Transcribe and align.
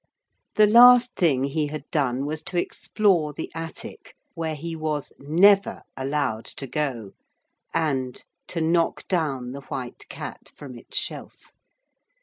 The 0.55 0.65
last 0.65 1.15
thing 1.15 1.43
he 1.43 1.67
had 1.67 1.83
done 1.91 2.25
was 2.25 2.41
to 2.45 2.57
explore 2.57 3.33
the 3.33 3.51
attic, 3.53 4.15
where 4.33 4.55
he 4.55 4.75
was 4.75 5.13
never 5.19 5.83
allowed 5.95 6.45
to 6.45 6.65
go, 6.65 7.11
and 7.71 8.23
to 8.47 8.61
knock 8.61 9.07
down 9.07 9.51
the 9.51 9.61
White 9.61 10.09
Cat 10.09 10.49
from 10.57 10.75
its 10.75 10.97
shelf. 10.97 11.51